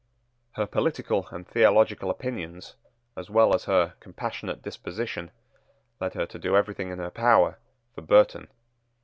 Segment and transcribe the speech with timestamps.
[0.53, 2.73] Her political and theological opinions,
[3.15, 5.29] as well as her compassionate disposition,
[5.99, 7.59] led her to do everything in her power
[7.93, 8.47] for Burton.